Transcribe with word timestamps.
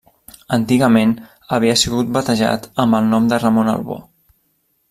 Antigament 0.55 1.11
havia 1.57 1.75
sigut 1.83 2.09
batejat 2.17 2.67
amb 2.85 3.01
el 3.01 3.09
nom 3.15 3.29
de 3.35 3.43
Ramon 3.45 3.73
Albó. 3.75 4.01